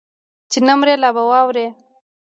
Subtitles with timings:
[0.51, 1.67] چې نه مرې لا به واورې